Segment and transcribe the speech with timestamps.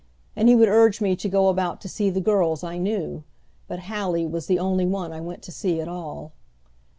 [0.35, 3.23] And he would urge me to go about to see the girls I knew;
[3.67, 6.31] but Hallie was the only one I went to see at all.